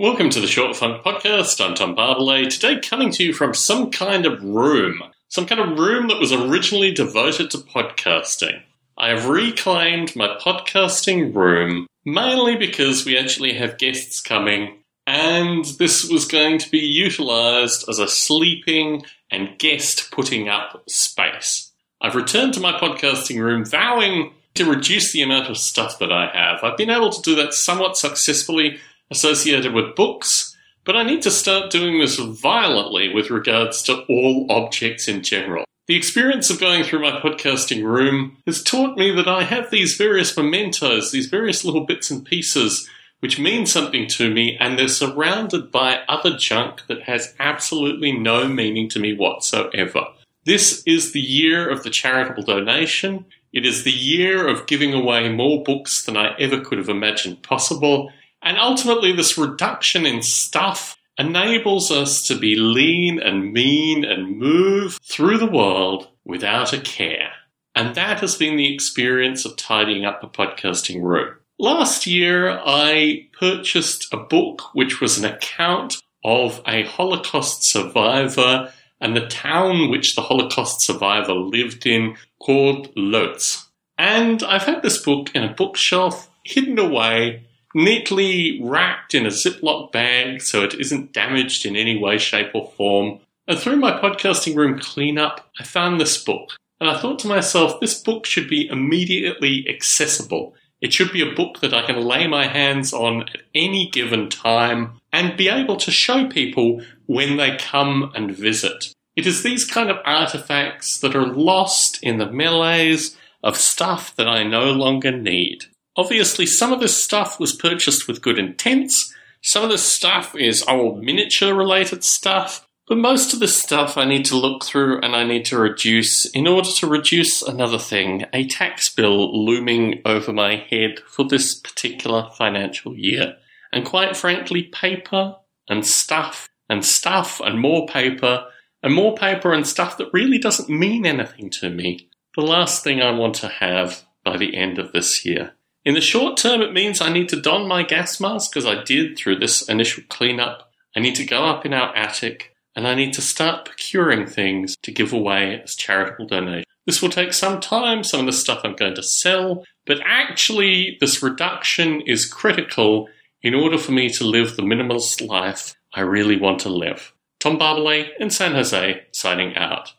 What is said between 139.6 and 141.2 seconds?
stuff that really doesn't mean